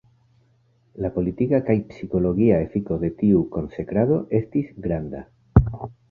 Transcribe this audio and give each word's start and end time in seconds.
La 1.05 1.09
politika 1.17 1.57
kaj 1.67 1.75
psikologia 1.91 2.57
efiko 2.67 2.97
de 3.03 3.11
tiu 3.19 3.41
konsekrado 3.57 4.17
estis 4.39 4.71
granda. 4.87 5.21